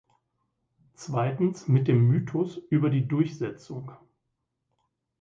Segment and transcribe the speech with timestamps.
[0.95, 3.91] Zweitens mit dem Mythos über die Durchsetzung.